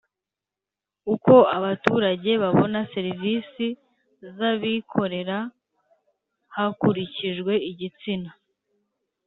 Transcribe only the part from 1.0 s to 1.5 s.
Uko